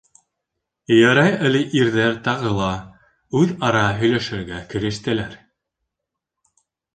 [0.93, 2.69] Ярай әле ирҙәр тағы ла
[3.41, 5.37] үҙ-ара һөйләшергә керештеләр.